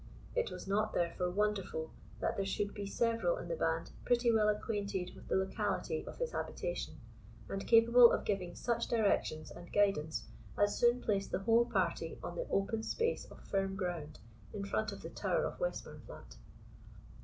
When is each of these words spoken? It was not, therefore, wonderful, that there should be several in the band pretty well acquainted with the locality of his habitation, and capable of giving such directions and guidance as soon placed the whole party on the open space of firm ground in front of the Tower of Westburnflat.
It 0.35 0.49
was 0.49 0.67
not, 0.67 0.93
therefore, 0.95 1.29
wonderful, 1.29 1.91
that 2.21 2.35
there 2.35 2.43
should 2.47 2.73
be 2.73 2.87
several 2.87 3.37
in 3.37 3.49
the 3.49 3.55
band 3.55 3.91
pretty 4.03 4.31
well 4.31 4.49
acquainted 4.49 5.11
with 5.13 5.27
the 5.27 5.35
locality 5.35 6.03
of 6.07 6.17
his 6.17 6.31
habitation, 6.31 6.99
and 7.47 7.67
capable 7.67 8.11
of 8.11 8.25
giving 8.25 8.55
such 8.55 8.87
directions 8.87 9.51
and 9.51 9.71
guidance 9.71 10.25
as 10.57 10.75
soon 10.75 11.01
placed 11.03 11.31
the 11.31 11.37
whole 11.45 11.65
party 11.65 12.17
on 12.23 12.33
the 12.35 12.47
open 12.49 12.81
space 12.81 13.25
of 13.25 13.41
firm 13.47 13.75
ground 13.75 14.17
in 14.53 14.65
front 14.65 14.91
of 14.91 15.03
the 15.03 15.09
Tower 15.11 15.43
of 15.45 15.59
Westburnflat. 15.59 16.35